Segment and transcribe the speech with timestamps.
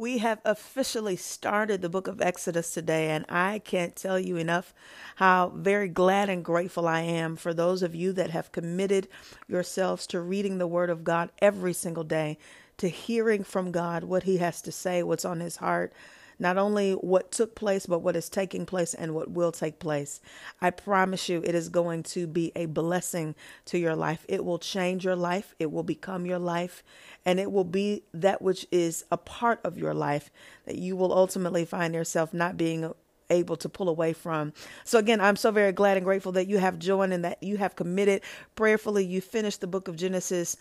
[0.00, 4.72] We have officially started the book of Exodus today, and I can't tell you enough
[5.16, 9.08] how very glad and grateful I am for those of you that have committed
[9.48, 12.38] yourselves to reading the Word of God every single day,
[12.76, 15.92] to hearing from God what He has to say, what's on His heart,
[16.38, 20.20] not only what took place, but what is taking place and what will take place.
[20.60, 23.34] I promise you, it is going to be a blessing
[23.66, 24.24] to your life.
[24.28, 26.82] It will change your life, it will become your life,
[27.24, 30.30] and it will be that which is a part of your life
[30.64, 32.92] that you will ultimately find yourself not being
[33.30, 34.52] able to pull away from.
[34.84, 37.56] So again, I'm so very glad and grateful that you have joined and that you
[37.58, 38.22] have committed
[38.56, 39.04] prayerfully.
[39.04, 40.56] You finished the book of Genesis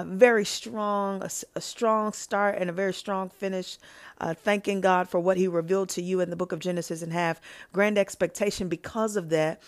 [0.00, 3.78] very strong, a, a, strong start and a very strong finish.
[4.20, 7.12] Uh, thanking God for what He revealed to you in the book of Genesis and
[7.12, 7.40] have
[7.72, 9.62] grand expectation because of that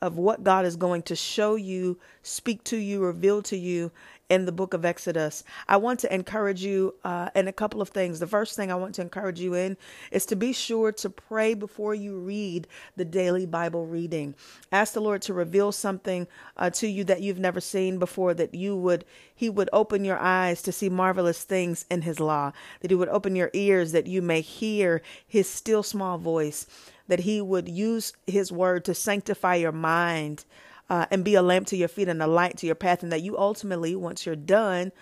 [0.00, 3.90] of what God is going to show you, speak to you, reveal to you
[4.28, 5.42] in the book of Exodus.
[5.66, 8.20] I want to encourage you uh, in a couple of things.
[8.20, 9.76] The first thing I want to encourage you in
[10.10, 14.34] is to be sure to pray before you read the daily Bible reading.
[14.70, 18.54] Ask the Lord to reveal something uh, to you that you've never seen before, that
[18.54, 22.90] you would He would open your eyes to see marvelous things in His law, that
[22.90, 26.66] He would open your ears that you may hear His still small voice,
[27.08, 30.44] that He would use His word to sanctify your mind
[30.88, 33.12] uh, and be a lamp to your feet and a light to your path, and
[33.12, 34.92] that you ultimately, once you're done,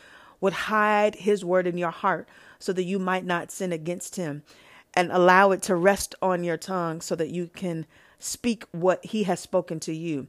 [0.40, 4.42] would hide his word in your heart so that you might not sin against him
[4.94, 7.86] and allow it to rest on your tongue so that you can
[8.18, 10.26] speak what he has spoken to you.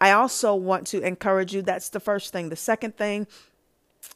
[0.00, 1.62] I also want to encourage you.
[1.62, 2.48] That's the first thing.
[2.48, 3.26] The second thing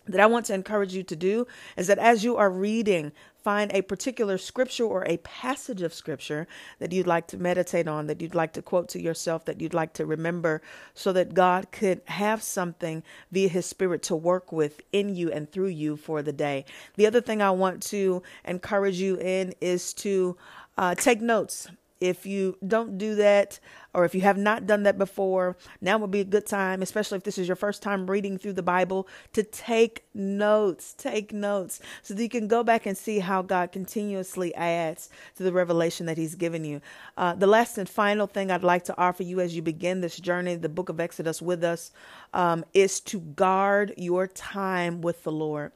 [0.06, 3.12] that I want to encourage you to do is that as you are reading
[3.44, 8.06] find a particular scripture or a passage of scripture that you'd like to meditate on,
[8.06, 10.62] that you'd like to quote to yourself, that you'd like to remember,
[10.94, 15.50] so that God could have something via His Spirit to work with in you and
[15.50, 16.64] through you for the day.
[16.96, 20.38] The other thing I want to encourage you in is to
[20.78, 21.68] uh, take notes.
[22.00, 23.60] If you don't do that,
[23.94, 27.16] or if you have not done that before, now would be a good time, especially
[27.16, 30.94] if this is your first time reading through the Bible, to take notes.
[30.94, 35.42] Take notes so that you can go back and see how God continuously adds to
[35.42, 36.80] the revelation that He's given you.
[37.16, 40.18] Uh, the last and final thing I'd like to offer you as you begin this
[40.18, 41.92] journey, the book of Exodus with us,
[42.32, 45.72] um, is to guard your time with the Lord.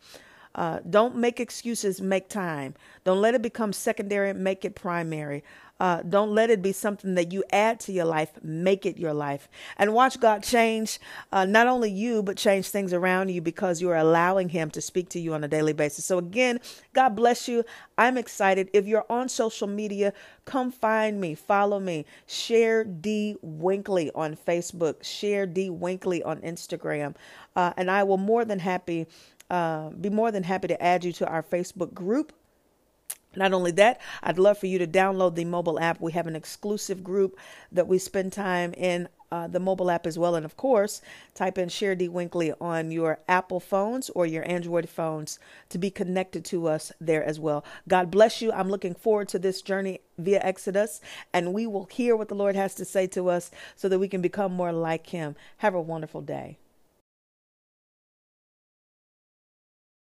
[0.54, 2.74] Uh, don't make excuses, make time.
[3.04, 5.44] Don't let it become secondary, make it primary.
[5.80, 8.32] Uh, don't let it be something that you add to your life.
[8.42, 9.48] Make it your life.
[9.76, 10.98] And watch God change
[11.32, 14.80] uh, not only you, but change things around you because you are allowing Him to
[14.80, 16.04] speak to you on a daily basis.
[16.04, 16.60] So, again,
[16.92, 17.64] God bless you.
[17.96, 18.70] I'm excited.
[18.72, 20.12] If you're on social media,
[20.44, 22.06] come find me, follow me.
[22.26, 27.14] Share D Winkley on Facebook, share D Winkley on Instagram.
[27.54, 29.06] Uh, and I will more than happy
[29.50, 32.32] uh, be more than happy to add you to our Facebook group.
[33.38, 36.00] Not only that, I'd love for you to download the mobile app.
[36.00, 37.38] We have an exclusive group
[37.70, 40.34] that we spend time in uh, the mobile app as well.
[40.34, 41.00] And of course,
[41.34, 45.38] type in Share D Winkley on your Apple phones or your Android phones
[45.68, 47.64] to be connected to us there as well.
[47.86, 48.50] God bless you.
[48.52, 51.00] I'm looking forward to this journey via Exodus,
[51.32, 54.08] and we will hear what the Lord has to say to us so that we
[54.08, 55.36] can become more like Him.
[55.58, 56.58] Have a wonderful day.